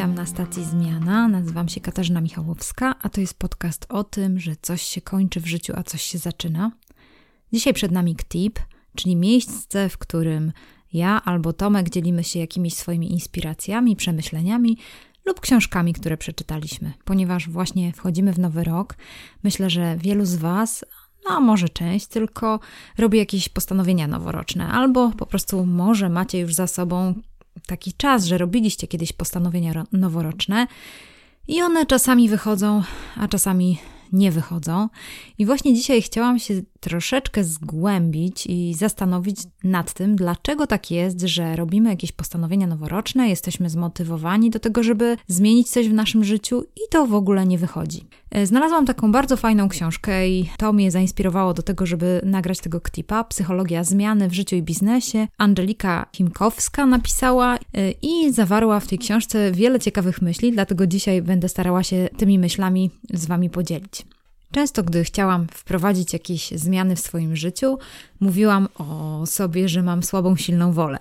Witam 0.00 0.14
na 0.14 0.26
stacji 0.26 0.64
Zmiana. 0.64 1.28
Nazywam 1.28 1.68
się 1.68 1.80
Katarzyna 1.80 2.20
Michałowska, 2.20 2.94
a 3.02 3.08
to 3.08 3.20
jest 3.20 3.38
podcast 3.38 3.86
o 3.88 4.04
tym, 4.04 4.40
że 4.40 4.52
coś 4.62 4.82
się 4.82 5.00
kończy 5.00 5.40
w 5.40 5.46
życiu, 5.46 5.72
a 5.76 5.82
coś 5.82 6.02
się 6.02 6.18
zaczyna. 6.18 6.72
Dzisiaj 7.52 7.74
przed 7.74 7.92
nami 7.92 8.16
KTIP, 8.16 8.58
czyli 8.96 9.16
miejsce, 9.16 9.88
w 9.88 9.98
którym 9.98 10.52
ja 10.92 11.22
albo 11.24 11.52
Tomek 11.52 11.90
dzielimy 11.90 12.24
się 12.24 12.38
jakimiś 12.38 12.74
swoimi 12.74 13.12
inspiracjami, 13.12 13.96
przemyśleniami 13.96 14.78
lub 15.26 15.40
książkami, 15.40 15.92
które 15.92 16.16
przeczytaliśmy. 16.16 16.92
Ponieważ 17.04 17.48
właśnie 17.48 17.92
wchodzimy 17.92 18.32
w 18.32 18.38
nowy 18.38 18.64
rok, 18.64 18.96
myślę, 19.42 19.70
że 19.70 19.96
wielu 19.96 20.24
z 20.24 20.36
Was, 20.36 20.84
no 21.28 21.40
może 21.40 21.68
część, 21.68 22.06
tylko 22.06 22.60
robi 22.98 23.18
jakieś 23.18 23.48
postanowienia 23.48 24.06
noworoczne, 24.06 24.68
albo 24.68 25.10
po 25.10 25.26
prostu 25.26 25.66
może 25.66 26.08
macie 26.08 26.38
już 26.38 26.54
za 26.54 26.66
sobą 26.66 27.14
taki 27.66 27.92
czas, 27.92 28.24
że 28.24 28.38
robiliście 28.38 28.86
kiedyś 28.86 29.12
postanowienia 29.12 29.84
noworoczne 29.92 30.66
i 31.48 31.62
one 31.62 31.86
czasami 31.86 32.28
wychodzą, 32.28 32.82
a 33.16 33.28
czasami 33.28 33.78
nie 34.12 34.30
wychodzą. 34.30 34.88
I 35.38 35.46
właśnie 35.46 35.74
dzisiaj 35.74 36.02
chciałam 36.02 36.38
się 36.38 36.62
troszeczkę 36.80 37.44
zgłębić 37.44 38.46
i 38.46 38.74
zastanowić 38.74 39.40
nad 39.64 39.92
tym, 39.92 40.16
dlaczego 40.16 40.66
tak 40.66 40.90
jest, 40.90 41.20
że 41.20 41.56
robimy 41.56 41.90
jakieś 41.90 42.12
postanowienia 42.12 42.66
noworoczne, 42.66 43.28
jesteśmy 43.28 43.70
zmotywowani 43.70 44.50
do 44.50 44.58
tego, 44.58 44.82
żeby 44.82 45.16
zmienić 45.26 45.70
coś 45.70 45.88
w 45.88 45.92
naszym 45.92 46.24
życiu 46.24 46.62
i 46.76 46.80
to 46.90 47.06
w 47.06 47.14
ogóle 47.14 47.46
nie 47.46 47.58
wychodzi. 47.58 48.06
E, 48.30 48.46
znalazłam 48.46 48.86
taką 48.86 49.12
bardzo 49.12 49.36
fajną 49.36 49.68
książkę 49.68 50.28
i 50.28 50.50
to 50.56 50.72
mnie 50.72 50.90
zainspirowało 50.90 51.54
do 51.54 51.62
tego, 51.62 51.86
żeby 51.86 52.20
nagrać 52.24 52.60
tego 52.60 52.80
ktipa. 52.80 53.24
Psychologia 53.24 53.84
zmiany 53.84 54.28
w 54.28 54.34
życiu 54.34 54.56
i 54.56 54.62
biznesie. 54.62 55.28
Angelika 55.38 56.06
Himkowska 56.12 56.86
napisała 56.86 57.54
e, 57.54 57.58
i 58.02 58.32
zawarła 58.32 58.80
w 58.80 58.86
tej 58.86 58.98
książce 58.98 59.52
wiele 59.52 59.80
ciekawych 59.80 60.22
myśli, 60.22 60.52
dlatego 60.52 60.86
dzisiaj 60.86 61.22
będę 61.22 61.48
starała 61.48 61.82
się 61.82 62.08
tymi 62.16 62.38
myślami 62.38 62.90
z 63.10 63.26
Wami 63.26 63.50
podzielić. 63.50 64.06
Często, 64.52 64.82
gdy 64.82 65.04
chciałam 65.04 65.46
wprowadzić 65.52 66.12
jakieś 66.12 66.50
zmiany 66.50 66.96
w 66.96 67.00
swoim 67.00 67.36
życiu, 67.36 67.78
mówiłam 68.20 68.68
o 68.74 69.22
sobie, 69.26 69.68
że 69.68 69.82
mam 69.82 70.02
słabą, 70.02 70.36
silną 70.36 70.72
wolę. 70.72 70.98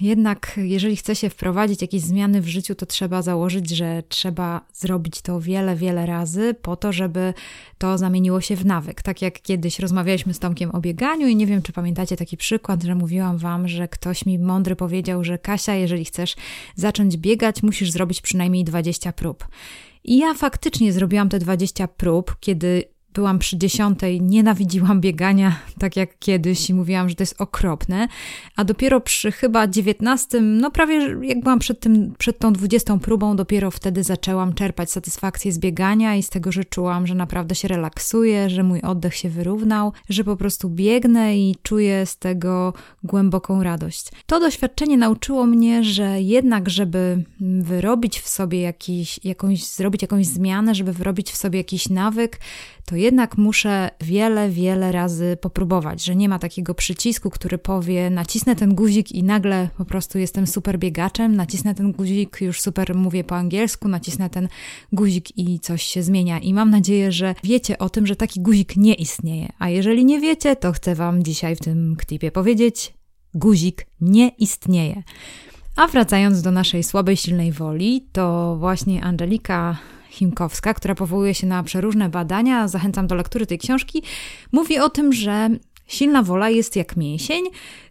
Jednak, 0.00 0.60
jeżeli 0.62 0.96
chce 0.96 1.16
się 1.16 1.30
wprowadzić 1.30 1.82
jakieś 1.82 2.02
zmiany 2.02 2.40
w 2.40 2.48
życiu, 2.48 2.74
to 2.74 2.86
trzeba 2.86 3.22
założyć, 3.22 3.70
że 3.70 4.02
trzeba 4.08 4.60
zrobić 4.72 5.22
to 5.22 5.40
wiele, 5.40 5.76
wiele 5.76 6.06
razy 6.06 6.54
po 6.62 6.76
to, 6.76 6.92
żeby 6.92 7.34
to 7.78 7.98
zamieniło 7.98 8.40
się 8.40 8.56
w 8.56 8.66
nawyk. 8.66 9.02
Tak 9.02 9.22
jak 9.22 9.42
kiedyś 9.42 9.78
rozmawialiśmy 9.78 10.34
z 10.34 10.38
Tomkiem 10.38 10.70
o 10.70 10.80
bieganiu, 10.80 11.26
i 11.26 11.36
nie 11.36 11.46
wiem, 11.46 11.62
czy 11.62 11.72
pamiętacie 11.72 12.16
taki 12.16 12.36
przykład, 12.36 12.82
że 12.82 12.94
mówiłam 12.94 13.38
Wam, 13.38 13.68
że 13.68 13.88
ktoś 13.88 14.26
mi 14.26 14.38
mądry 14.38 14.76
powiedział, 14.76 15.24
że 15.24 15.38
Kasia, 15.38 15.74
jeżeli 15.74 16.04
chcesz 16.04 16.36
zacząć 16.74 17.16
biegać, 17.16 17.62
musisz 17.62 17.90
zrobić 17.90 18.20
przynajmniej 18.20 18.64
20 18.64 19.12
prób. 19.12 19.48
I 20.04 20.18
ja 20.18 20.34
faktycznie 20.34 20.92
zrobiłam 20.92 21.28
te 21.28 21.38
20 21.38 21.88
prób, 21.88 22.36
kiedy 22.40 22.84
byłam 23.14 23.38
przy 23.38 23.58
dziesiątej, 23.58 24.22
nienawidziłam 24.22 25.00
biegania 25.00 25.56
tak 25.78 25.96
jak 25.96 26.18
kiedyś 26.18 26.70
i 26.70 26.74
mówiłam, 26.74 27.08
że 27.08 27.14
to 27.14 27.22
jest 27.22 27.40
okropne, 27.40 28.08
a 28.56 28.64
dopiero 28.64 29.00
przy 29.00 29.32
chyba 29.32 29.66
dziewiętnastym, 29.66 30.58
no 30.58 30.70
prawie 30.70 31.16
jak 31.22 31.40
byłam 31.40 31.58
przed, 31.58 31.80
tym, 31.80 32.14
przed 32.18 32.38
tą 32.38 32.52
dwudziestą 32.52 32.98
próbą, 32.98 33.36
dopiero 33.36 33.70
wtedy 33.70 34.02
zaczęłam 34.02 34.54
czerpać 34.54 34.90
satysfakcję 34.90 35.52
z 35.52 35.58
biegania 35.58 36.16
i 36.16 36.22
z 36.22 36.28
tego, 36.28 36.52
że 36.52 36.64
czułam, 36.64 37.06
że 37.06 37.14
naprawdę 37.14 37.54
się 37.54 37.68
relaksuję, 37.68 38.50
że 38.50 38.62
mój 38.62 38.80
oddech 38.80 39.14
się 39.14 39.28
wyrównał, 39.28 39.92
że 40.08 40.24
po 40.24 40.36
prostu 40.36 40.70
biegnę 40.70 41.38
i 41.38 41.56
czuję 41.62 42.06
z 42.06 42.16
tego 42.16 42.72
głęboką 43.04 43.62
radość. 43.62 44.08
To 44.26 44.40
doświadczenie 44.40 44.96
nauczyło 44.96 45.46
mnie, 45.46 45.84
że 45.84 46.20
jednak, 46.20 46.70
żeby 46.70 47.24
wyrobić 47.60 48.20
w 48.20 48.28
sobie 48.28 48.60
jakiś, 48.60 49.20
jakąś, 49.24 49.64
zrobić 49.64 50.02
jakąś 50.02 50.26
zmianę, 50.26 50.74
żeby 50.74 50.92
wyrobić 50.92 51.30
w 51.30 51.36
sobie 51.36 51.58
jakiś 51.58 51.88
nawyk, 51.88 52.40
to 52.88 52.96
jednak 52.96 53.38
muszę 53.38 53.90
wiele, 54.00 54.50
wiele 54.50 54.92
razy 54.92 55.36
popróbować, 55.40 56.04
że 56.04 56.16
nie 56.16 56.28
ma 56.28 56.38
takiego 56.38 56.74
przycisku, 56.74 57.30
który 57.30 57.58
powie: 57.58 58.10
nacisnę 58.10 58.56
ten 58.56 58.74
guzik 58.74 59.12
i 59.12 59.22
nagle 59.22 59.68
po 59.76 59.84
prostu 59.84 60.18
jestem 60.18 60.46
super 60.46 60.78
biegaczem, 60.78 61.36
nacisnę 61.36 61.74
ten 61.74 61.92
guzik, 61.92 62.40
już 62.40 62.60
super 62.60 62.94
mówię 62.94 63.24
po 63.24 63.36
angielsku, 63.36 63.88
nacisnę 63.88 64.30
ten 64.30 64.48
guzik 64.92 65.38
i 65.38 65.60
coś 65.60 65.82
się 65.82 66.02
zmienia. 66.02 66.38
I 66.38 66.54
mam 66.54 66.70
nadzieję, 66.70 67.12
że 67.12 67.34
wiecie 67.44 67.78
o 67.78 67.90
tym, 67.90 68.06
że 68.06 68.16
taki 68.16 68.40
guzik 68.40 68.76
nie 68.76 68.94
istnieje. 68.94 69.48
A 69.58 69.68
jeżeli 69.68 70.04
nie 70.04 70.20
wiecie, 70.20 70.56
to 70.56 70.72
chcę 70.72 70.94
Wam 70.94 71.22
dzisiaj 71.22 71.56
w 71.56 71.60
tym 71.60 71.96
klipie 71.96 72.30
powiedzieć: 72.30 72.94
guzik 73.34 73.86
nie 74.00 74.28
istnieje. 74.28 75.02
A 75.76 75.86
wracając 75.86 76.42
do 76.42 76.50
naszej 76.50 76.84
słabej, 76.84 77.16
silnej 77.16 77.52
woli, 77.52 78.08
to 78.12 78.56
właśnie 78.58 79.04
Angelika 79.04 79.78
Chimkowska, 80.10 80.74
która 80.74 80.94
powołuje 80.94 81.34
się 81.34 81.46
na 81.46 81.62
przeróżne 81.62 82.08
badania, 82.08 82.68
zachęcam 82.68 83.06
do 83.06 83.14
lektury 83.14 83.46
tej 83.46 83.58
książki, 83.58 84.02
mówi 84.52 84.78
o 84.78 84.90
tym, 84.90 85.12
że 85.12 85.48
silna 85.86 86.22
wola 86.22 86.50
jest 86.50 86.76
jak 86.76 86.96
mięsień, 86.96 87.44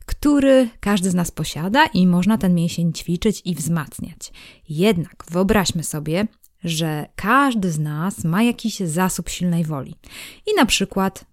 który 0.05 0.69
każdy 0.79 1.09
z 1.09 1.13
nas 1.13 1.31
posiada 1.31 1.85
i 1.85 2.07
można 2.07 2.37
ten 2.37 2.55
mięsień 2.55 2.93
ćwiczyć 2.93 3.41
i 3.45 3.55
wzmacniać. 3.55 4.31
Jednak 4.69 5.25
wyobraźmy 5.31 5.83
sobie, 5.83 6.27
że 6.63 7.05
każdy 7.15 7.71
z 7.71 7.79
nas 7.79 8.23
ma 8.23 8.43
jakiś 8.43 8.79
zasób 8.79 9.29
silnej 9.29 9.63
woli. 9.63 9.95
I 10.47 10.55
na 10.57 10.65
przykład, 10.65 11.25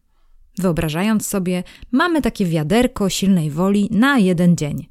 wyobrażając 0.59 1.27
sobie, 1.27 1.63
mamy 1.93 2.23
takie 2.23 2.47
wiaderko 2.47 3.09
silnej 3.09 3.51
woli 3.51 3.89
na 3.91 4.19
jeden 4.19 4.57
dzień. 4.57 4.89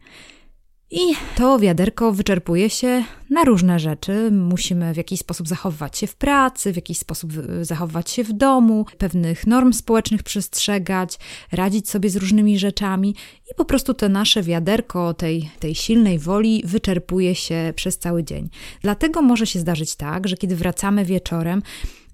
I 0.96 1.16
to 1.36 1.59
wiaderko 1.59 2.12
wyczerpuje 2.12 2.70
się 2.70 3.04
na 3.30 3.44
różne 3.44 3.80
rzeczy. 3.80 4.31
Musimy 4.31 4.94
w 4.94 4.98
jakiś 4.98 5.20
sposób 5.20 5.48
zachowywać 5.48 5.98
się 5.98 6.08
w 6.08 6.16
pracy, 6.16 6.74
w 6.74 6.76
jakiś 6.76 6.98
sposób 6.98 7.31
zachowywać 7.62 8.09
się 8.09 8.24
w 8.24 8.34
domu, 8.34 8.86
pewnych 8.98 9.48
norm 9.48 9.74
społecznych 9.74 10.24
przestrzegać, 10.24 11.20
radzić 11.52 11.90
sobie 11.90 12.09
z 12.09 12.16
różnymi 12.16 12.59
rzeczami 12.59 13.16
i 13.52 13.56
po 13.58 13.66
prostu 13.66 13.94
to 13.94 14.09
nasze 14.09 14.44
wiaderko 14.44 15.14
tej, 15.14 15.50
tej 15.59 15.76
silnej 15.76 16.20
woli 16.20 16.64
wyczerpuje 16.66 17.36
się 17.36 17.74
przez 17.75 17.98
cały 17.98 18.24
dzień. 18.24 18.50
Dlatego 18.81 19.22
może 19.22 19.48
się 19.48 19.60
zdarzyć 19.60 19.96
tak, 19.96 20.28
że 20.28 20.38
kiedy 20.38 20.56
wracamy 20.56 21.06
wieczorem, 21.06 21.62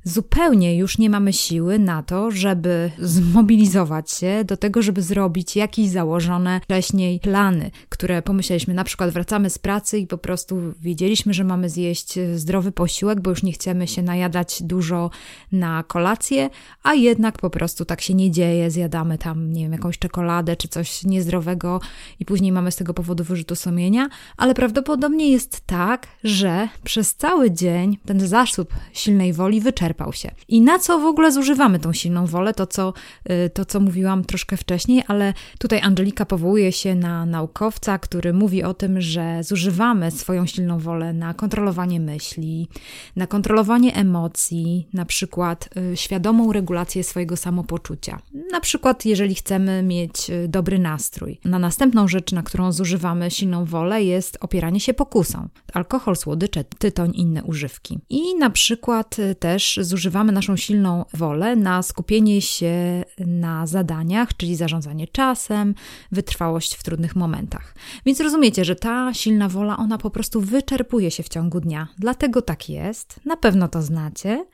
zupełnie 0.10 0.78
już 0.78 0.98
nie 0.98 1.10
mamy 1.10 1.34
siły 1.34 1.80
na 1.80 2.04
to, 2.04 2.32
żeby 2.32 2.92
zmobilizować 3.00 4.12
się 4.12 4.44
do 4.46 4.58
tego, 4.58 4.82
żeby 4.82 5.02
zrobić 5.02 5.56
jakieś 5.56 5.90
założone 5.90 6.62
wcześniej 6.64 7.20
plany, 7.20 7.72
które 7.90 8.22
pomyśleliśmy, 8.22 8.74
na 8.74 8.84
przykład 8.84 9.10
wracamy 9.10 9.50
z 9.50 9.58
pracy 9.60 10.00
i 10.00 10.08
po 10.08 10.18
prostu 10.18 10.74
wiedzieliśmy, 10.82 11.34
że 11.34 11.44
mamy 11.44 11.70
zjeść 11.70 12.20
zdrowy 12.36 12.72
posiłek, 12.72 13.22
bo 13.22 13.30
już 13.30 13.44
nie 13.44 13.52
chcemy 13.52 13.88
się 13.88 14.02
najadać 14.02 14.64
dużo 14.64 15.10
na 15.52 15.84
kolację, 15.84 16.50
a 16.84 16.94
jednak 16.94 17.38
po 17.38 17.50
prostu 17.50 17.86
tak 17.86 18.02
się 18.02 18.14
nie 18.14 18.32
dzieje, 18.32 18.72
zjadamy 18.72 19.18
tam, 19.18 19.54
nie 19.54 19.62
wiem, 19.62 19.72
jakąś 19.72 20.00
czekoladę 20.00 20.56
czy 20.56 20.68
coś 20.68 21.04
niezdrowego 21.04 21.82
i 22.20 22.26
później 22.26 22.52
mamy 22.52 22.72
z 22.72 22.76
tego 22.76 22.94
powodu 22.94 23.24
wyrzutu 23.24 23.56
sumienia, 23.56 24.10
ale 24.38 24.54
prawdopodobnie 24.54 25.32
jest 25.32 25.62
tak, 25.66 26.08
że 26.24 26.68
przez 26.84 27.16
cały 27.16 27.52
dzień 27.52 27.98
ten 28.06 28.20
zasób 28.20 28.74
silnej 28.94 29.34
woli 29.34 29.62
wyczerpał 29.62 29.99
wyczerpał 30.00 30.14
się. 30.14 30.32
I 30.48 30.62
na 30.62 30.80
co 30.80 31.00
w 31.00 31.06
ogóle 31.06 31.32
zużywamy 31.32 31.80
tą 31.80 31.94
silną 31.94 32.26
wolę, 32.26 32.54
to 32.54 32.68
co, 32.68 32.94
y, 33.32 33.50
to 33.50 33.66
co 33.66 33.80
mówiłam 33.80 34.24
troszkę 34.24 34.58
wcześniej, 34.58 35.04
ale 35.08 35.34
tutaj 35.60 35.82
Angelika 35.82 36.26
powołuje 36.26 36.72
się 36.72 36.96
na 36.96 37.26
naukowca, 37.26 38.00
który 38.00 38.34
mówi 38.34 38.64
o 38.64 38.74
tym, 38.74 39.02
że 39.02 39.44
zużywamy 39.44 40.12
swoją 40.12 40.46
silną 40.46 40.80
wolę 40.80 41.14
na 41.14 41.34
kontrolowanie 41.34 42.00
myśli, 42.00 42.68
na 43.16 43.28
kontrolowanie 43.28 43.96
emocji, 43.96 44.88
na 44.94 45.06
przykład 45.06 45.70
y, 45.94 45.98
świadomą 45.98 46.54
regulację 46.54 47.04
swojego 47.04 47.38
samopoczucia. 47.38 48.20
Na 48.52 48.60
przykład, 48.60 49.06
jeżeli 49.06 49.36
chcemy 49.36 49.84
mieć 49.84 50.30
y, 50.30 50.48
dobry 50.48 50.80
nastrój. 50.80 51.40
Na 51.46 51.60
następną 51.60 52.08
rzecz, 52.08 52.32
na 52.32 52.44
którą 52.44 52.72
zużywamy 52.72 53.32
silną 53.32 53.66
wolę, 53.66 54.04
jest 54.04 54.38
opieranie 54.42 54.80
się 54.80 54.94
pokusą. 54.94 55.50
Alkohol, 55.74 56.16
słodycze, 56.16 56.64
tytoń, 56.64 57.12
inne 57.16 57.44
używki. 57.44 58.00
I 58.10 58.36
na 58.36 58.50
przykład 58.50 59.18
też 59.40 59.79
zużywamy 59.86 60.32
naszą 60.32 60.58
silną 60.58 61.06
wolę 61.14 61.56
na 61.56 61.84
skupienie 61.84 62.42
się 62.42 63.04
na 63.18 63.68
zadaniach, 63.68 64.38
czyli 64.38 64.56
zarządzanie 64.56 65.08
czasem, 65.08 65.76
wytrwałość 66.12 66.76
w 66.76 66.84
trudnych 66.84 67.16
momentach. 67.16 67.76
Więc 68.06 68.20
rozumiecie, 68.20 68.66
że 68.66 68.76
ta 68.76 69.14
silna 69.14 69.50
wola, 69.50 69.78
ona 69.78 69.98
po 69.98 70.10
prostu 70.10 70.42
wyczerpuje 70.42 71.12
się 71.12 71.24
w 71.24 71.30
ciągu 71.30 71.60
dnia. 71.60 71.88
Dlatego 71.98 72.42
tak 72.42 72.70
jest, 72.70 73.20
na 73.26 73.38
pewno 73.38 73.68
to 73.68 73.82
znacie, 73.82 74.46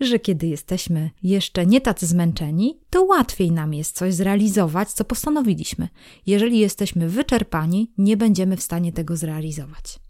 że 0.00 0.18
kiedy 0.18 0.46
jesteśmy 0.46 1.10
jeszcze 1.22 1.66
nie 1.66 1.80
tacy 1.80 2.06
zmęczeni, 2.06 2.78
to 2.90 3.04
łatwiej 3.04 3.52
nam 3.52 3.74
jest 3.74 3.96
coś 3.96 4.14
zrealizować, 4.14 4.92
co 4.92 5.04
postanowiliśmy. 5.04 5.88
Jeżeli 6.26 6.58
jesteśmy 6.58 7.08
wyczerpani, 7.08 7.92
nie 7.98 8.16
będziemy 8.16 8.56
w 8.56 8.62
stanie 8.62 8.92
tego 8.92 9.16
zrealizować. 9.16 10.03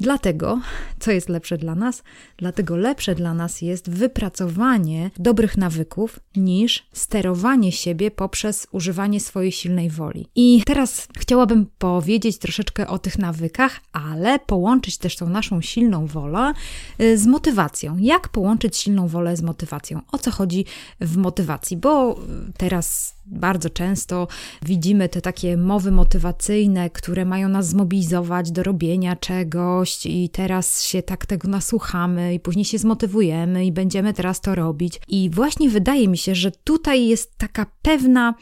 Dlatego, 0.00 0.60
co 0.98 1.10
jest 1.10 1.28
lepsze 1.28 1.58
dla 1.58 1.74
nas? 1.74 2.02
Dlatego 2.36 2.76
lepsze 2.76 3.14
dla 3.14 3.34
nas 3.34 3.62
jest 3.62 3.90
wypracowanie 3.90 5.10
dobrych 5.18 5.56
nawyków 5.56 6.20
niż 6.36 6.86
sterowanie 6.92 7.72
siebie 7.72 8.10
poprzez 8.10 8.66
używanie 8.72 9.20
swojej 9.20 9.52
silnej 9.52 9.90
woli. 9.90 10.26
I 10.34 10.62
teraz 10.66 11.08
chciałabym 11.18 11.66
powiedzieć 11.78 12.38
troszeczkę 12.38 12.86
o 12.88 12.98
tych 12.98 13.18
nawykach, 13.18 13.80
ale 13.92 14.38
połączyć 14.38 14.98
też 14.98 15.16
tą 15.16 15.28
naszą 15.28 15.60
silną 15.60 16.06
wolę 16.06 16.52
y, 17.00 17.18
z 17.18 17.26
motywacją. 17.26 17.96
Jak 17.98 18.28
połączyć 18.28 18.76
silną 18.76 19.08
wolę 19.08 19.36
z 19.36 19.42
motywacją? 19.42 20.00
O 20.12 20.18
co 20.18 20.30
chodzi 20.30 20.64
w 21.00 21.16
motywacji? 21.16 21.76
Bo 21.76 22.20
teraz 22.56 23.14
bardzo 23.26 23.70
często 23.70 24.28
widzimy 24.62 25.08
te 25.08 25.20
takie 25.20 25.56
mowy 25.56 25.90
motywacyjne, 25.90 26.90
które 26.90 27.24
mają 27.24 27.48
nas 27.48 27.68
zmobilizować 27.68 28.50
do 28.50 28.62
robienia 28.62 29.16
czegoś, 29.16 30.06
i 30.06 30.28
teraz 30.28 30.84
się 30.84 31.02
tak 31.02 31.26
tego 31.26 31.48
nasłuchamy, 31.48 32.34
i 32.34 32.40
później 32.40 32.64
się 32.64 32.78
zmotywujemy, 32.78 33.66
i 33.66 33.72
będziemy 33.72 34.12
teraz 34.12 34.40
to 34.40 34.54
robić. 34.54 35.00
I 35.08 35.30
właśnie 35.30 35.70
wydaje 35.70 36.08
mi 36.08 36.18
się, 36.18 36.34
że 36.34 36.50
tutaj 36.50 37.08
jest 37.08 37.38
taka 37.38 37.66
pewna 37.82 38.34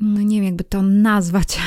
no 0.00 0.22
nie 0.22 0.36
wiem, 0.36 0.44
jakby 0.44 0.64
to 0.64 0.82
nazwać, 0.82 1.58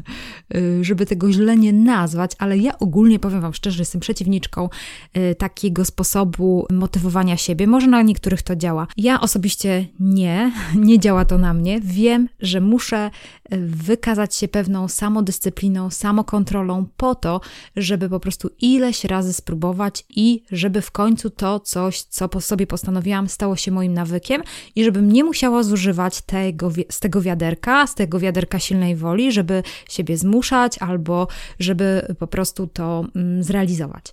y, 0.54 0.84
żeby 0.84 1.06
tego 1.06 1.32
źle 1.32 1.56
nie 1.56 1.72
nazwać, 1.72 2.32
ale 2.38 2.58
ja 2.58 2.78
ogólnie 2.78 3.18
powiem 3.18 3.40
Wam 3.40 3.54
szczerze, 3.54 3.82
jestem 3.82 4.00
przeciwniczką 4.00 4.68
y, 5.16 5.34
takiego 5.34 5.84
sposobu 5.84 6.66
motywowania 6.70 7.36
siebie. 7.36 7.66
Może 7.66 7.86
na 7.86 8.02
niektórych 8.02 8.42
to 8.42 8.56
działa. 8.56 8.86
Ja 8.96 9.20
osobiście 9.20 9.86
nie, 10.00 10.52
nie 10.74 10.98
działa 10.98 11.24
to 11.24 11.38
na 11.38 11.54
mnie. 11.54 11.80
Wiem, 11.80 12.28
że 12.40 12.60
muszę 12.60 13.10
y, 13.52 13.56
wykazać 13.66 14.34
się 14.34 14.48
pewną 14.48 14.88
samodyscypliną, 14.88 15.90
samokontrolą 15.90 16.86
po 16.96 17.14
to, 17.14 17.40
żeby 17.76 18.08
po 18.08 18.20
prostu 18.20 18.50
ileś 18.60 19.04
razy 19.04 19.32
spróbować 19.32 20.04
i 20.08 20.42
żeby 20.52 20.80
w 20.80 20.90
końcu 20.90 21.30
to 21.30 21.60
coś, 21.60 22.02
co 22.02 22.28
po 22.28 22.40
sobie 22.40 22.66
postanowiłam, 22.66 23.28
stało 23.28 23.56
się 23.56 23.70
moim 23.70 23.94
nawykiem 23.94 24.42
i 24.76 24.84
żebym 24.84 25.12
nie 25.12 25.24
musiała 25.24 25.62
zużywać 25.62 26.20
tego, 26.20 26.70
z 26.90 27.00
tego 27.00 27.22
wiaderka, 27.22 27.77
z 27.86 27.94
tego 27.94 28.18
wiaderka 28.18 28.58
silnej 28.58 28.96
woli, 28.96 29.32
żeby 29.32 29.62
siebie 29.88 30.16
zmuszać 30.16 30.78
albo 30.78 31.28
żeby 31.58 32.14
po 32.18 32.26
prostu 32.26 32.66
to 32.66 33.04
mm, 33.16 33.42
zrealizować. 33.42 34.04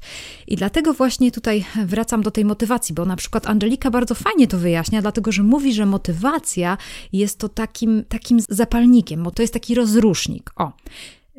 I 0.48 0.56
dlatego 0.56 0.94
właśnie 0.94 1.32
tutaj 1.32 1.66
wracam 1.86 2.22
do 2.22 2.32
tej 2.32 2.46
motywacji, 2.46 2.96
bo 2.96 3.06
na 3.06 3.16
przykład 3.16 3.48
Angelika 3.48 3.92
bardzo 3.92 4.16
fajnie 4.16 4.48
to 4.48 4.58
wyjaśnia, 4.58 5.02
dlatego 5.02 5.32
że 5.32 5.44
mówi, 5.44 5.74
że 5.74 5.86
motywacja 5.86 6.78
jest 7.14 7.40
to 7.40 7.50
takim, 7.50 8.04
takim 8.10 8.40
zapalnikiem, 8.50 9.24
bo 9.24 9.32
to 9.32 9.42
jest 9.42 9.54
taki 9.54 9.76
rozrusznik. 9.76 10.52
O. 10.56 10.72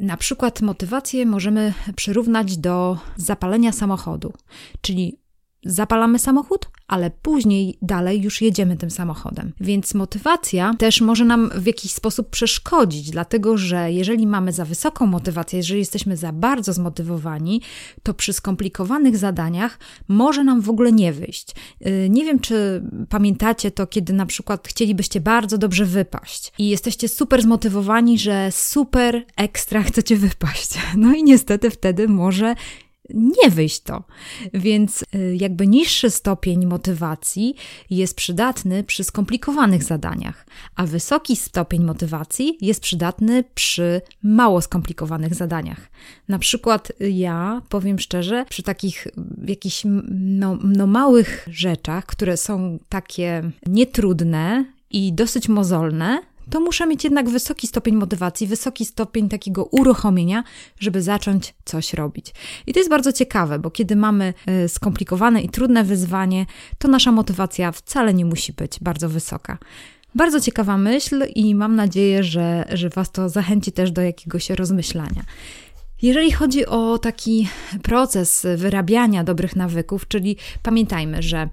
Na 0.01 0.17
przykład 0.17 0.61
motywację 0.61 1.27
możemy 1.27 1.75
przyrównać 1.97 2.57
do 2.57 2.99
zapalenia 3.17 3.73
samochodu, 3.73 4.33
czyli 4.81 5.19
zapalamy 5.67 6.19
samochód, 6.19 6.69
ale 6.89 7.11
później 7.11 7.79
dalej 7.83 8.23
już 8.23 8.43
jedziemy 8.43 8.77
tym 8.77 8.91
samochodem. 8.91 9.53
Więc 9.61 9.95
motywacja 9.95 10.75
też 10.79 11.01
może 11.01 11.25
nam 11.25 11.51
w 11.55 11.67
jakiś 11.67 11.93
sposób 11.93 12.31
przeszkodzić, 12.31 13.11
dlatego 13.11 13.57
że 13.59 13.93
jeżeli 13.93 14.27
mamy 14.27 14.53
za 14.53 14.65
wysoką 14.65 15.07
motywację, 15.07 15.57
jeżeli 15.57 15.81
jesteśmy 15.81 16.17
za 16.17 16.33
bardzo 16.33 16.73
zmotywowani, 16.73 17.63
to 18.03 18.15
przy 18.15 18.33
skomplikowanych 18.33 19.17
zadaniach 19.17 19.79
może 20.09 20.45
nam 20.45 20.61
w 20.61 20.71
ogóle 20.71 20.93
nie 20.93 21.13
wyjść. 21.13 21.55
Y, 21.87 22.09
nie 22.11 22.25
wiem, 22.25 22.39
czy 22.39 22.83
pamiętacie 23.09 23.71
to, 23.71 23.87
kiedy 23.87 24.13
na 24.13 24.27
przykład 24.27 24.69
chcielibyście 24.69 25.21
bardzo 25.21 25.59
dobrze 25.59 25.85
wypaść 25.85 26.53
i 26.59 26.69
jesteście 26.69 27.09
super 27.09 27.43
zmotywowani, 27.43 28.19
że 28.19 28.53
super 28.53 29.25
ekstra 29.37 29.83
chcecie 29.83 30.17
wypaść. 30.17 30.71
No 30.97 31.15
i 31.15 31.25
niestety 31.25 31.71
wtedy 31.71 32.09
może 32.09 32.55
nie 33.15 33.51
wyjść 33.51 33.81
to. 33.81 34.05
Więc 34.55 35.05
y, 35.15 35.37
jakby 35.41 35.67
niższy 35.67 36.11
stopień 36.11 36.67
motywacji 36.67 37.55
jest 37.91 38.17
przydatny 38.17 38.85
przy 38.85 39.05
skomplikowanych 39.05 39.83
zadaniach, 39.83 40.47
a 40.77 40.87
wysoki 40.87 41.37
stopień 41.37 41.85
motywacji 41.85 42.59
jest 42.61 42.81
przydatny 42.81 43.45
przy 43.55 44.01
mało 44.23 44.61
skomplikowanych 44.61 45.35
zadaniach. 45.35 45.91
Na 46.29 46.39
przykład 46.39 46.93
ja, 47.01 47.63
powiem 47.69 47.99
szczerze, 47.99 48.45
przy 48.49 48.63
takich 48.63 49.07
jakichś 49.47 49.83
no, 50.11 50.59
no 50.63 50.87
małych 50.87 51.49
rzeczach, 51.51 52.07
które 52.07 52.37
są 52.37 52.79
takie 52.89 53.51
nietrudne 53.67 54.65
i 54.91 55.13
dosyć 55.13 55.49
mozolne, 55.49 56.23
to 56.51 56.61
muszę 56.61 56.87
mieć 56.87 57.05
jednak 57.05 57.29
wysoki 57.29 57.67
stopień 57.67 57.95
motywacji, 57.95 58.47
wysoki 58.47 58.85
stopień 58.85 59.29
takiego 59.29 59.65
uruchomienia, 59.65 60.45
żeby 60.81 61.03
zacząć 61.03 61.55
coś 61.65 61.95
robić. 61.95 62.35
I 62.67 62.73
to 62.73 62.81
jest 62.81 62.91
bardzo 62.91 63.13
ciekawe, 63.13 63.59
bo 63.59 63.71
kiedy 63.71 63.97
mamy 63.97 64.35
e, 64.47 64.69
skomplikowane 64.69 65.43
i 65.43 65.49
trudne 65.49 65.85
wyzwanie, 65.85 66.47
to 66.79 66.89
nasza 66.89 67.13
motywacja 67.13 67.73
wcale 67.73 68.15
nie 68.15 68.25
musi 68.25 68.53
być 68.53 68.79
bardzo 68.81 69.09
wysoka. 69.09 69.59
Bardzo 70.15 70.41
ciekawa 70.41 70.77
myśl 70.77 71.25
i 71.35 71.55
mam 71.55 71.77
nadzieję, 71.77 72.25
że, 72.25 72.65
że 72.73 72.89
Was 72.89 73.13
to 73.13 73.29
zachęci 73.29 73.73
też 73.73 73.91
do 73.91 74.03
jakiegoś 74.03 74.51
rozmyślania. 74.51 75.25
Jeżeli 76.03 76.33
chodzi 76.33 76.67
o 76.67 76.99
taki 76.99 77.49
proces 77.83 78.47
wyrabiania 78.57 79.25
dobrych 79.25 79.57
nawyków, 79.57 80.09
czyli 80.09 80.37
pamiętajmy, 80.63 81.23
że 81.23 81.49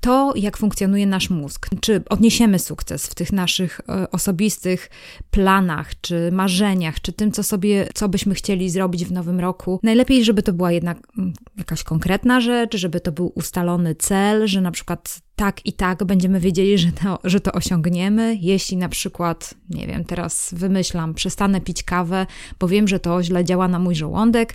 to, 0.00 0.32
jak 0.36 0.56
funkcjonuje 0.56 1.06
nasz 1.06 1.30
mózg, 1.30 1.68
czy 1.80 2.02
odniesiemy 2.10 2.58
sukces 2.58 3.06
w 3.06 3.14
tych 3.14 3.32
naszych 3.32 3.80
e, 3.88 4.10
osobistych 4.10 4.90
planach, 5.30 6.00
czy 6.00 6.32
marzeniach, 6.32 7.00
czy 7.00 7.12
tym, 7.12 7.32
co 7.32 7.42
sobie, 7.42 7.88
co 7.94 8.08
byśmy 8.08 8.34
chcieli 8.34 8.70
zrobić 8.70 9.04
w 9.04 9.12
nowym 9.12 9.40
roku. 9.40 9.80
Najlepiej, 9.82 10.24
żeby 10.24 10.42
to 10.42 10.52
była 10.52 10.72
jednak 10.72 10.98
mm, 11.18 11.32
jakaś 11.58 11.82
konkretna 11.82 12.40
rzecz, 12.40 12.76
żeby 12.76 13.00
to 13.00 13.12
był 13.12 13.32
ustalony 13.34 13.94
cel, 13.94 14.46
że 14.46 14.60
na 14.60 14.70
przykład 14.70 15.25
tak 15.36 15.66
i 15.66 15.72
tak 15.72 16.04
będziemy 16.04 16.40
wiedzieli, 16.40 16.78
że 16.78 16.92
to, 16.92 17.18
że 17.24 17.40
to 17.40 17.52
osiągniemy. 17.52 18.36
Jeśli 18.40 18.76
na 18.76 18.88
przykład, 18.88 19.54
nie 19.70 19.86
wiem, 19.86 20.04
teraz 20.04 20.54
wymyślam, 20.56 21.14
przestanę 21.14 21.60
pić 21.60 21.82
kawę, 21.82 22.26
bo 22.58 22.68
wiem, 22.68 22.88
że 22.88 23.00
to 23.00 23.22
źle 23.22 23.44
działa 23.44 23.68
na 23.68 23.78
mój 23.78 23.94
żołądek, 23.94 24.54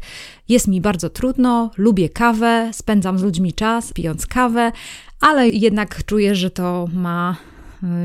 jest 0.49 0.67
mi 0.67 0.81
bardzo 0.81 1.09
trudno, 1.09 1.71
lubię 1.77 2.09
kawę, 2.09 2.71
spędzam 2.73 3.19
z 3.19 3.23
ludźmi 3.23 3.53
czas 3.53 3.93
pijąc 3.93 4.27
kawę, 4.27 4.71
ale 5.19 5.49
jednak 5.49 6.05
czuję, 6.05 6.35
że 6.35 6.51
to 6.51 6.87
ma 6.93 7.38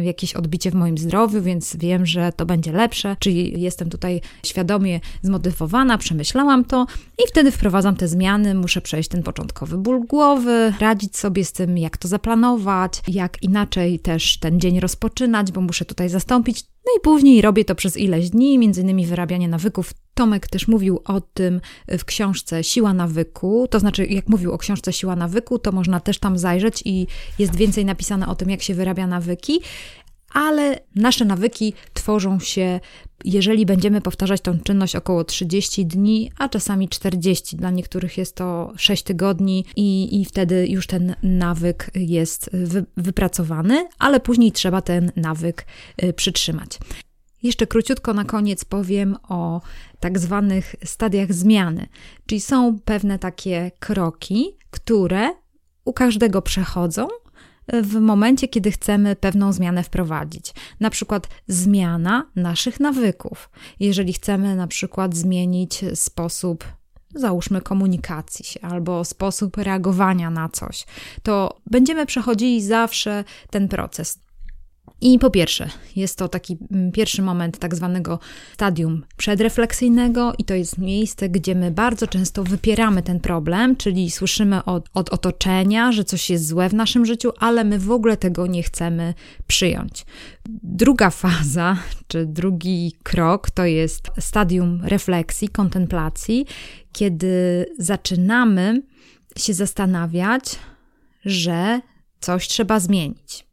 jakieś 0.02 0.35
odbicie 0.35 0.71
w 0.71 0.75
moim 0.75 0.99
zdrowiu, 0.99 1.42
więc 1.42 1.76
wiem, 1.76 2.06
że 2.06 2.33
to 2.37 2.47
będzie 2.47 2.73
lepsze, 2.73 3.16
czyli 3.18 3.61
jestem 3.62 3.90
tutaj 3.90 4.21
świadomie 4.47 5.00
zmotywowana, 5.23 5.99
przemyślałam 5.99 6.64
to 6.64 6.87
i 7.18 7.28
wtedy 7.28 7.50
wprowadzam 7.50 7.97
te 7.97 8.09
zmiany, 8.09 8.54
muszę 8.54 8.80
przejść 8.80 9.09
ten 9.09 9.23
początkowy 9.23 9.78
ból 9.78 10.06
głowy, 10.06 10.75
radzić 10.80 11.16
sobie 11.16 11.45
z 11.45 11.52
tym, 11.52 11.78
jak 11.78 11.97
to 11.97 12.09
zaplanować, 12.09 13.02
jak 13.09 13.42
inaczej 13.42 13.99
też 13.99 14.38
ten 14.38 14.61
dzień 14.61 14.80
rozpoczynać, 14.80 15.52
bo 15.52 15.61
muszę 15.61 15.85
tutaj 15.85 16.09
zastąpić 16.09 16.64
no 16.87 16.93
i 16.99 17.00
później 17.00 17.43
robię 17.43 17.64
to 17.64 17.75
przez 17.75 17.97
ileś 17.97 18.31
dni, 18.31 18.59
między 18.59 18.81
innymi 18.81 19.07
wyrabianie 19.07 19.49
nawyków. 19.49 19.93
Tomek 20.14 20.49
też 20.49 20.69
mówił 20.69 21.00
o 21.05 21.21
tym 21.21 21.61
w 21.88 22.05
książce 22.05 22.64
Siła 22.64 22.93
nawyku, 22.95 23.69
to 23.71 23.81
znaczy 23.81 24.07
jak 24.07 24.28
mówił 24.28 24.52
o 24.52 24.59
książce 24.59 24.93
Siła 24.93 25.16
nawyku, 25.16 25.59
to 25.59 25.73
można 25.73 26.00
też 26.00 26.19
tam 26.19 26.38
zajrzeć 26.38 26.83
i 26.85 27.07
jest 27.38 27.57
więcej 27.57 27.85
napisane 27.85 28.28
o 28.28 28.35
tym, 28.35 28.50
jak 28.50 28.62
się 28.62 28.75
wyrabia 28.75 29.07
nawyki 29.07 29.61
ale 30.37 30.81
nasze 30.95 31.25
nawyki 31.25 31.73
tworzą 31.95 32.40
się, 32.40 32.81
jeżeli 33.25 33.66
będziemy 33.66 34.00
powtarzać 34.00 34.40
tą 34.40 34.59
czynność 34.59 34.97
około 34.97 35.25
30 35.25 35.87
dni, 35.87 36.31
a 36.38 36.49
czasami 36.49 36.88
40. 36.88 37.57
Dla 37.57 37.71
niektórych 37.71 38.19
jest 38.19 38.35
to 38.35 38.73
6 38.76 39.02
tygodni 39.02 39.64
i, 39.76 40.21
i 40.21 40.25
wtedy 40.25 40.66
już 40.69 40.87
ten 40.87 41.14
nawyk 41.23 41.90
jest 41.95 42.50
wy, 42.52 42.85
wypracowany, 42.97 43.88
ale 43.99 44.21
później 44.21 44.52
trzeba 44.52 44.83
ten 44.83 45.12
nawyk 45.16 45.66
y, 46.02 46.12
przytrzymać. 46.12 46.78
Jeszcze 47.43 47.66
króciutko 47.66 48.14
na 48.14 48.25
koniec 48.25 48.64
powiem 48.64 49.16
o 49.28 49.61
tak 50.00 50.19
zwanych 50.19 50.75
stadiach 50.85 51.33
zmiany, 51.33 51.87
czyli 52.26 52.40
są 52.40 52.78
pewne 52.85 53.19
takie 53.19 53.71
kroki, 53.78 54.57
które 54.71 55.31
u 55.85 55.93
każdego 55.93 56.43
przechodzą, 56.43 57.09
w 57.73 57.94
momencie, 57.94 58.49
kiedy 58.49 58.70
chcemy 58.70 59.16
pewną 59.16 59.52
zmianę 59.52 59.82
wprowadzić. 59.82 60.54
Na 60.80 60.90
przykład 60.90 61.28
zmiana 61.49 62.26
naszych 62.37 62.80
nawyków. 62.80 63.50
Jeżeli 63.80 64.12
chcemy 64.12 64.56
na 64.56 64.66
przykład 64.66 65.16
zmienić 65.16 65.85
sposób 65.94 66.64
załóżmy 67.14 67.61
komunikacji 67.61 68.44
się 68.44 68.61
albo 68.61 69.04
sposób 69.04 69.56
reagowania 69.56 70.30
na 70.30 70.49
coś, 70.49 70.85
to 71.23 71.61
będziemy 71.66 72.06
przechodzili 72.06 72.62
zawsze 72.62 73.25
ten 73.50 73.68
proces. 73.68 74.25
I 75.00 75.19
po 75.19 75.31
pierwsze, 75.31 75.69
jest 75.97 76.19
to 76.19 76.29
taki 76.29 76.57
mm, 76.71 76.93
pierwszy 76.93 77.23
moment 77.23 77.59
tak 77.59 77.75
zwanego 77.75 78.19
stadium 78.55 79.05
przedrefleksyjnego, 79.17 80.33
i 80.38 80.45
to 80.45 80.55
jest 80.55 80.79
miejsce, 80.79 81.29
gdzie 81.29 81.55
my 81.55 81.71
bardzo 81.71 82.07
często 82.07 82.45
wypieramy 82.45 83.03
ten 83.03 83.21
problem, 83.21 83.76
czyli 83.76 84.11
słyszymy 84.11 84.65
od, 84.65 84.88
od 84.95 85.09
otoczenia, 85.09 85.93
że 85.93 86.05
coś 86.05 86.31
jest 86.31 86.47
złe 86.47 86.69
w 86.69 86.75
naszym 86.75 87.07
życiu, 87.07 87.33
ale 87.38 87.65
my 87.65 87.79
w 87.79 87.91
ogóle 87.91 88.17
tego 88.17 88.47
nie 88.47 88.62
chcemy 88.62 89.15
przyjąć. 89.47 90.07
Druga 90.62 91.11
faza, 91.11 91.76
czy 92.07 92.26
drugi 92.26 92.93
krok 93.03 93.50
to 93.50 93.65
jest 93.65 94.11
stadium 94.19 94.81
refleksji, 94.85 95.49
kontemplacji, 95.49 96.47
kiedy 96.93 97.67
zaczynamy 97.79 98.83
się 99.37 99.55
zastanawiać, 99.55 100.43
że 101.25 101.81
coś 102.21 102.49
trzeba 102.49 102.81
zmienić, 102.81 103.46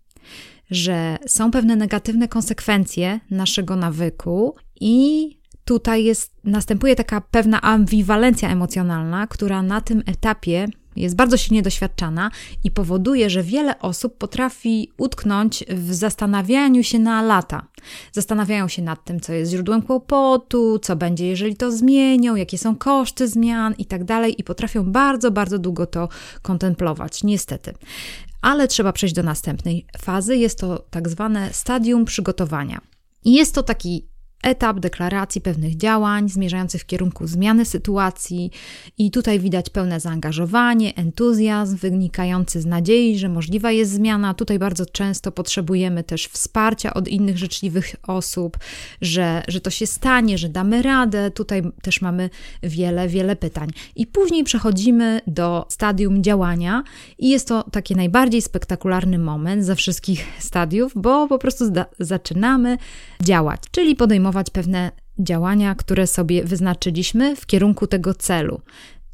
że 0.71 1.17
są 1.27 1.51
pewne 1.51 1.75
negatywne 1.75 2.27
konsekwencje 2.27 3.19
naszego 3.31 3.75
nawyku 3.75 4.55
i 4.79 5.29
tutaj 5.65 6.03
jest, 6.03 6.33
następuje 6.43 6.95
taka 6.95 7.21
pewna 7.21 7.61
ambiwalencja 7.61 8.49
emocjonalna, 8.49 9.27
która 9.27 9.61
na 9.61 9.81
tym 9.81 10.03
etapie 10.05 10.67
jest 10.95 11.15
bardzo 11.15 11.37
silnie 11.37 11.61
doświadczana 11.61 12.31
i 12.63 12.71
powoduje, 12.71 13.29
że 13.29 13.43
wiele 13.43 13.79
osób 13.79 14.17
potrafi 14.17 14.91
utknąć 14.97 15.63
w 15.69 15.93
zastanawianiu 15.93 16.83
się 16.83 16.99
na 16.99 17.21
lata. 17.21 17.67
Zastanawiają 18.11 18.67
się 18.67 18.81
nad 18.81 19.05
tym, 19.05 19.19
co 19.19 19.33
jest 19.33 19.51
źródłem 19.51 19.81
kłopotu, 19.81 20.79
co 20.79 20.95
będzie, 20.95 21.27
jeżeli 21.27 21.55
to 21.55 21.71
zmienią, 21.71 22.35
jakie 22.35 22.57
są 22.57 22.75
koszty 22.75 23.27
zmian 23.27 23.73
i 23.77 23.85
tak 23.85 24.01
i 24.37 24.43
potrafią 24.43 24.83
bardzo, 24.91 25.31
bardzo 25.31 25.59
długo 25.59 25.85
to 25.85 26.09
kontemplować, 26.41 27.23
niestety. 27.23 27.73
Ale 28.43 28.67
trzeba 28.67 28.93
przejść 28.93 29.15
do 29.15 29.23
następnej 29.23 29.85
fazy. 29.97 30.37
Jest 30.37 30.59
to 30.59 30.79
tak 30.89 31.09
zwane 31.09 31.53
stadium 31.53 32.05
przygotowania. 32.05 32.81
I 33.23 33.33
jest 33.33 33.55
to 33.55 33.63
taki 33.63 34.07
etap 34.43 34.79
deklaracji 34.79 35.41
pewnych 35.41 35.77
działań 35.77 36.29
zmierzających 36.29 36.81
w 36.81 36.85
kierunku 36.85 37.27
zmiany 37.27 37.65
sytuacji, 37.65 38.51
i 38.97 39.11
tutaj 39.11 39.39
widać 39.39 39.69
pełne 39.69 39.99
zaangażowanie, 39.99 40.95
entuzjazm 40.95 41.77
wynikający 41.77 42.61
z 42.61 42.65
nadziei, 42.65 43.17
że 43.17 43.29
możliwa 43.29 43.71
jest 43.71 43.91
zmiana. 43.91 44.33
Tutaj 44.33 44.59
bardzo 44.59 44.85
często 44.85 45.31
potrzebujemy 45.31 46.03
też 46.03 46.27
wsparcia 46.27 46.93
od 46.93 47.07
innych 47.07 47.37
życzliwych 47.37 47.95
osób, 48.07 48.57
że, 49.01 49.43
że 49.47 49.61
to 49.61 49.69
się 49.69 49.87
stanie, 49.87 50.37
że 50.37 50.49
damy 50.49 50.81
radę. 50.81 51.31
Tutaj 51.31 51.61
też 51.81 52.01
mamy 52.01 52.29
wiele, 52.63 53.07
wiele 53.07 53.35
pytań. 53.35 53.69
I 53.95 54.07
później 54.07 54.43
przechodzimy 54.43 55.21
do 55.27 55.65
stadium 55.69 56.23
działania, 56.23 56.83
i 57.17 57.29
jest 57.29 57.47
to 57.47 57.63
taki 57.63 57.95
najbardziej 57.95 58.41
spektakularny 58.41 59.19
moment 59.19 59.65
ze 59.65 59.75
wszystkich 59.75 60.25
stadiów, 60.39 60.91
bo 60.95 61.27
po 61.27 61.37
prostu 61.37 61.65
zaczynamy 61.99 62.77
działać, 63.21 63.61
czyli 63.71 63.95
podejmować 63.95 64.32
podejmować 64.33 64.49
pewne 64.49 64.91
działania, 65.19 65.75
które 65.75 66.07
sobie 66.07 66.43
wyznaczyliśmy 66.43 67.35
w 67.35 67.45
kierunku 67.45 67.87
tego 67.87 68.13
celu. 68.13 68.61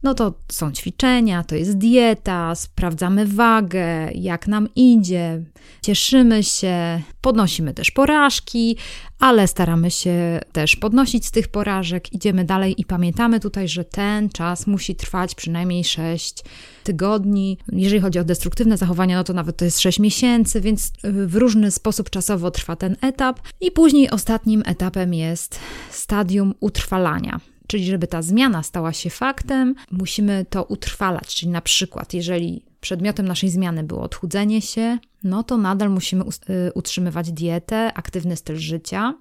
No 0.04 0.14
to 0.14 0.34
są 0.52 0.72
ćwiczenia, 0.72 1.44
to 1.44 1.56
jest 1.56 1.78
dieta, 1.78 2.56
sprawdzamy 2.56 3.26
wagę, 3.26 4.12
jak 4.16 4.48
nam 4.48 4.68
idzie, 4.76 5.44
cieszymy 5.82 6.44
się, 6.44 7.02
podnosimy 7.22 7.74
też 7.74 7.92
porażki, 7.92 8.78
ale 9.20 9.48
staramy 9.48 9.92
się 9.92 10.40
też 10.52 10.76
podnosić 10.76 11.26
z 11.26 11.32
tych 11.32 11.48
porażek, 11.48 12.14
idziemy 12.14 12.46
dalej 12.46 12.82
i 12.82 12.86
pamiętamy 12.86 13.40
tutaj, 13.40 13.68
że 13.68 13.86
ten 13.86 14.30
czas 14.30 14.68
musi 14.68 14.96
trwać 14.96 15.36
przynajmniej 15.36 15.84
6 15.84 16.44
tygodni. 16.84 17.58
Jeżeli 17.72 18.02
chodzi 18.02 18.20
o 18.20 18.24
destruktywne 18.24 18.78
zachowania, 18.78 19.18
no 19.18 19.24
to 19.24 19.34
nawet 19.34 19.58
to 19.58 19.66
jest 19.66 19.80
6 19.80 20.00
miesięcy, 20.00 20.62
więc 20.62 20.92
w 21.04 21.36
różny 21.36 21.72
sposób 21.72 22.10
czasowo 22.10 22.52
trwa 22.52 22.76
ten 22.76 22.96
etap. 23.02 23.40
I 23.62 23.72
później 23.72 24.10
ostatnim 24.10 24.64
etapem 24.66 25.14
jest 25.14 25.60
stadium 25.92 26.54
utrwalania. 26.60 27.40
Czyli, 27.70 27.86
żeby 27.86 28.08
ta 28.08 28.22
zmiana 28.22 28.64
stała 28.64 28.94
się 28.94 29.10
faktem, 29.10 29.76
musimy 29.92 30.46
to 30.50 30.64
utrwalać. 30.64 31.36
Czyli, 31.36 31.52
na 31.52 31.62
przykład, 31.62 32.14
jeżeli 32.14 32.66
przedmiotem 32.82 33.28
naszej 33.28 33.50
zmiany 33.50 33.84
było 33.84 34.02
odchudzenie 34.02 34.62
się, 34.62 34.98
no 35.24 35.44
to 35.44 35.58
nadal 35.58 35.90
musimy 35.90 36.24
y, 36.24 36.74
utrzymywać 36.74 37.32
dietę, 37.32 37.94
aktywny 37.94 38.36
styl 38.36 38.58
życia. 38.58 39.14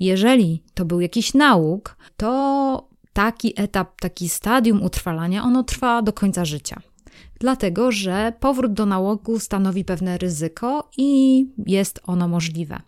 Jeżeli 0.00 0.62
to 0.74 0.84
był 0.84 1.00
jakiś 1.00 1.34
nauk, 1.34 1.96
to 2.16 2.88
taki 3.12 3.52
etap, 3.56 4.00
taki 4.00 4.28
stadium 4.28 4.82
utrwalania, 4.82 5.42
ono 5.42 5.62
trwa 5.62 6.02
do 6.02 6.12
końca 6.12 6.44
życia. 6.44 6.80
Dlatego, 7.40 7.92
że 7.92 8.32
powrót 8.40 8.72
do 8.72 8.86
nałogu 8.86 9.38
stanowi 9.38 9.84
pewne 9.84 10.18
ryzyko 10.18 10.90
i 10.96 11.46
jest 11.66 12.00
ono 12.04 12.28
możliwe. 12.28 12.80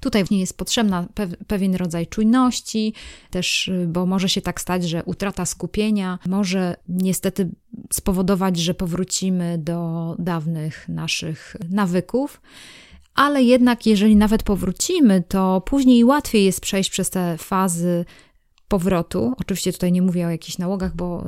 Tutaj 0.00 0.24
nie 0.30 0.40
jest 0.40 0.58
potrzebna 0.58 1.08
pewien 1.46 1.74
rodzaj 1.74 2.06
czujności, 2.06 2.94
też, 3.30 3.68
y, 3.68 3.86
bo 3.88 4.06
może 4.06 4.28
się 4.28 4.40
tak 4.40 4.60
stać, 4.60 4.84
że 4.88 5.04
utrata 5.04 5.46
skupienia 5.46 6.18
może 6.26 6.76
niestety 6.88 7.48
spowodować, 7.92 8.56
że 8.56 8.74
powrócimy 8.74 9.58
do 9.58 10.16
dawnych 10.18 10.88
naszych 10.88 11.56
nawyków. 11.70 12.40
Ale 13.14 13.42
jednak, 13.42 13.86
jeżeli 13.86 14.16
nawet 14.16 14.42
powrócimy, 14.42 15.22
to 15.28 15.60
później 15.60 16.04
łatwiej 16.04 16.44
jest 16.44 16.60
przejść 16.60 16.90
przez 16.90 17.10
te 17.10 17.38
fazy 17.38 18.04
powrotu. 18.68 19.34
Oczywiście 19.40 19.72
tutaj 19.72 19.92
nie 19.92 20.02
mówię 20.02 20.26
o 20.26 20.30
jakichś 20.30 20.58
nałogach, 20.58 20.96
bo 20.96 21.24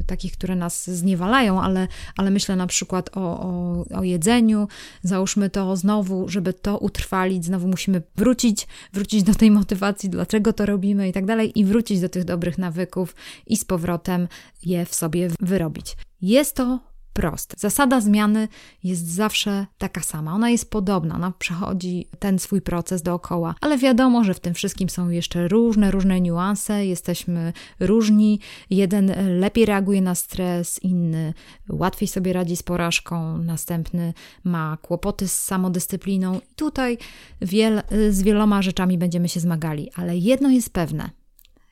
y, 0.00 0.04
takich, 0.06 0.32
które 0.32 0.56
nas 0.56 0.90
zniewalają, 0.90 1.62
ale, 1.62 1.88
ale 2.16 2.30
myślę 2.30 2.56
na 2.56 2.66
przykład 2.66 3.16
o, 3.16 3.20
o, 3.20 3.84
o 3.94 4.02
jedzeniu. 4.02 4.68
Załóżmy 5.02 5.50
to 5.50 5.76
znowu, 5.76 6.28
żeby 6.28 6.52
to 6.52 6.78
utrwalić, 6.78 7.44
znowu 7.44 7.68
musimy 7.68 8.02
wrócić, 8.16 8.66
wrócić 8.92 9.22
do 9.22 9.34
tej 9.34 9.50
motywacji, 9.50 10.10
dlaczego 10.10 10.52
to 10.52 10.66
robimy 10.66 11.08
i 11.08 11.12
tak 11.12 11.26
dalej, 11.26 11.58
i 11.58 11.64
wrócić 11.64 12.00
do 12.00 12.08
tych 12.08 12.24
dobrych 12.24 12.58
nawyków 12.58 13.14
i 13.46 13.56
z 13.56 13.64
powrotem 13.64 14.28
je 14.62 14.86
w 14.86 14.94
sobie 14.94 15.28
wyrobić. 15.40 15.96
Jest 16.20 16.56
to 16.56 16.89
proste. 17.12 17.56
Zasada 17.58 18.00
zmiany 18.00 18.48
jest 18.84 19.06
zawsze 19.06 19.66
taka 19.78 20.00
sama. 20.00 20.34
Ona 20.34 20.50
jest 20.50 20.70
podobna, 20.70 21.14
ona 21.14 21.32
przechodzi 21.38 22.06
ten 22.18 22.38
swój 22.38 22.60
proces 22.60 23.02
dookoła, 23.02 23.54
ale 23.60 23.78
wiadomo, 23.78 24.24
że 24.24 24.34
w 24.34 24.40
tym 24.40 24.54
wszystkim 24.54 24.88
są 24.88 25.08
jeszcze 25.08 25.48
różne, 25.48 25.90
różne 25.90 26.20
niuanse, 26.20 26.86
jesteśmy 26.86 27.52
różni. 27.80 28.40
Jeden 28.70 29.12
lepiej 29.40 29.66
reaguje 29.66 30.02
na 30.02 30.14
stres, 30.14 30.82
inny 30.82 31.34
łatwiej 31.68 32.08
sobie 32.08 32.32
radzi 32.32 32.56
z 32.56 32.62
porażką, 32.62 33.38
następny 33.38 34.14
ma 34.44 34.76
kłopoty 34.82 35.28
z 35.28 35.38
samodyscypliną. 35.38 36.38
I 36.38 36.54
tutaj 36.56 36.98
wiel, 37.42 37.82
z 38.10 38.22
wieloma 38.22 38.62
rzeczami 38.62 38.98
będziemy 38.98 39.28
się 39.28 39.40
zmagali, 39.40 39.90
ale 39.94 40.16
jedno 40.16 40.50
jest 40.50 40.72
pewne, 40.72 41.10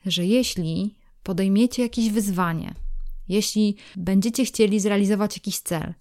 że 0.05 0.25
jeśli 0.25 0.95
podejmiecie 1.23 1.83
jakieś 1.83 2.09
wyzwanie, 2.09 2.73
jeśli 3.29 3.75
będziecie 3.95 4.45
chcieli 4.45 4.79
zrealizować 4.79 5.37
jakiś 5.37 5.59
cel 5.59 5.93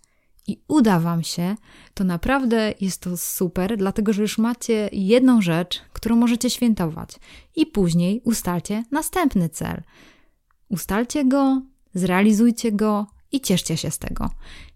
i 0.48 0.62
uda 0.68 1.00
Wam 1.00 1.22
się, 1.22 1.54
to 1.94 2.04
naprawdę 2.04 2.74
jest 2.80 3.00
to 3.00 3.16
super, 3.16 3.76
dlatego 3.76 4.12
że 4.12 4.22
już 4.22 4.38
macie 4.38 4.88
jedną 4.92 5.42
rzecz, 5.42 5.80
którą 5.92 6.16
możecie 6.16 6.50
świętować, 6.50 7.10
i 7.56 7.66
później 7.66 8.20
ustalcie 8.24 8.84
następny 8.90 9.48
cel. 9.48 9.82
Ustalcie 10.68 11.24
go, 11.24 11.62
zrealizujcie 11.94 12.72
go 12.72 13.06
i 13.32 13.40
cieszcie 13.40 13.76
się 13.76 13.90
z 13.90 13.98
tego. 13.98 14.30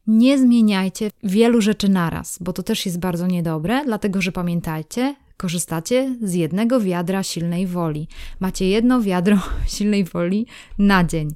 Nie 0.07 0.39
zmieniajcie 0.39 1.11
wielu 1.23 1.61
rzeczy 1.61 1.89
naraz, 1.89 2.39
bo 2.41 2.53
to 2.53 2.63
też 2.63 2.87
jest 2.87 2.99
bardzo 2.99 3.27
niedobre, 3.27 3.85
dlatego 3.85 4.23
że 4.23 4.33
pamiętajcie, 4.33 5.15
korzystacie 5.37 6.17
z 6.23 6.35
jednego 6.35 6.81
wiadra 6.81 7.23
silnej 7.23 7.67
woli. 7.67 8.09
Macie 8.41 8.69
jedno 8.69 9.01
wiadro 9.01 9.39
silnej 9.77 10.05
woli 10.05 10.47
na 10.79 11.05
dzień. 11.05 11.35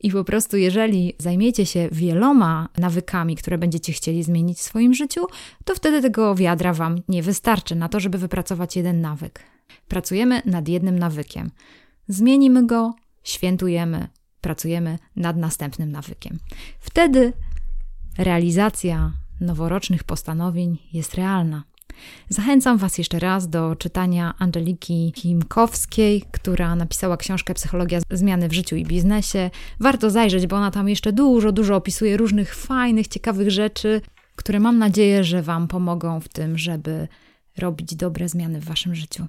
I 0.00 0.10
po 0.10 0.24
prostu, 0.24 0.56
jeżeli 0.56 1.14
zajmiecie 1.18 1.66
się 1.66 1.88
wieloma 1.92 2.68
nawykami, 2.78 3.36
które 3.36 3.58
będziecie 3.58 3.92
chcieli 3.92 4.22
zmienić 4.22 4.58
w 4.58 4.62
swoim 4.62 4.94
życiu, 4.94 5.26
to 5.64 5.74
wtedy 5.74 6.02
tego 6.02 6.34
wiadra 6.34 6.72
Wam 6.72 7.00
nie 7.08 7.22
wystarczy 7.22 7.74
na 7.74 7.88
to, 7.88 8.00
żeby 8.00 8.18
wypracować 8.18 8.76
jeden 8.76 9.00
nawyk. 9.00 9.40
Pracujemy 9.88 10.42
nad 10.44 10.68
jednym 10.68 10.98
nawykiem. 10.98 11.50
Zmienimy 12.08 12.66
go, 12.66 12.94
świętujemy, 13.22 14.08
pracujemy 14.40 14.98
nad 15.16 15.36
następnym 15.36 15.92
nawykiem. 15.92 16.38
Wtedy 16.80 17.32
realizacja 18.18 19.12
noworocznych 19.40 20.04
postanowień 20.04 20.78
jest 20.92 21.14
realna. 21.14 21.64
Zachęcam 22.28 22.78
Was 22.78 22.98
jeszcze 22.98 23.18
raz 23.18 23.48
do 23.48 23.76
czytania 23.76 24.34
Angeliki 24.38 25.12
Kimkowskiej, 25.12 26.24
która 26.30 26.76
napisała 26.76 27.16
książkę 27.16 27.54
Psychologia 27.54 28.00
zmiany 28.10 28.48
w 28.48 28.52
życiu 28.52 28.76
i 28.76 28.84
biznesie. 28.84 29.50
Warto 29.80 30.10
zajrzeć, 30.10 30.46
bo 30.46 30.56
ona 30.56 30.70
tam 30.70 30.88
jeszcze 30.88 31.12
dużo, 31.12 31.52
dużo 31.52 31.76
opisuje 31.76 32.16
różnych 32.16 32.54
fajnych, 32.54 33.08
ciekawych 33.08 33.50
rzeczy, 33.50 34.00
które 34.36 34.60
mam 34.60 34.78
nadzieję, 34.78 35.24
że 35.24 35.42
Wam 35.42 35.68
pomogą 35.68 36.20
w 36.20 36.28
tym, 36.28 36.58
żeby 36.58 37.08
robić 37.58 37.94
dobre 37.94 38.28
zmiany 38.28 38.60
w 38.60 38.64
Waszym 38.64 38.94
życiu. 38.94 39.26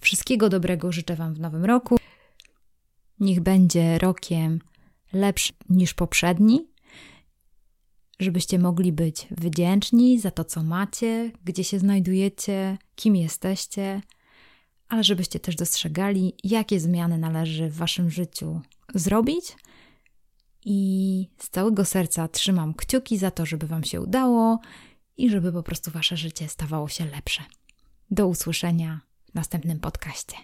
Wszystkiego 0.00 0.48
dobrego 0.48 0.92
życzę 0.92 1.16
Wam 1.16 1.34
w 1.34 1.40
nowym 1.40 1.64
roku. 1.64 1.96
Niech 3.20 3.40
będzie 3.40 3.98
rokiem 3.98 4.60
lepszy 5.12 5.52
niż 5.70 5.94
poprzedni, 5.94 6.66
żebyście 8.18 8.58
mogli 8.58 8.92
być 8.92 9.26
wdzięczni 9.30 10.20
za 10.20 10.30
to, 10.30 10.44
co 10.44 10.62
macie, 10.62 11.32
gdzie 11.44 11.64
się 11.64 11.78
znajdujecie, 11.78 12.78
kim 12.94 13.16
jesteście, 13.16 14.00
ale 14.88 15.04
żebyście 15.04 15.40
też 15.40 15.56
dostrzegali, 15.56 16.34
jakie 16.44 16.80
zmiany 16.80 17.18
należy 17.18 17.68
w 17.68 17.76
waszym 17.76 18.10
życiu 18.10 18.60
zrobić. 18.94 19.56
I 20.64 21.28
z 21.38 21.50
całego 21.50 21.84
serca 21.84 22.28
trzymam 22.28 22.74
kciuki 22.74 23.18
za 23.18 23.30
to, 23.30 23.46
żeby 23.46 23.66
Wam 23.66 23.84
się 23.84 24.00
udało 24.00 24.58
i 25.16 25.30
żeby 25.30 25.52
po 25.52 25.62
prostu 25.62 25.90
Wasze 25.90 26.16
życie 26.16 26.48
stawało 26.48 26.88
się 26.88 27.04
lepsze. 27.06 27.42
Do 28.10 28.26
usłyszenia 28.26 29.00
w 29.30 29.34
następnym 29.34 29.80
podcaście. 29.80 30.36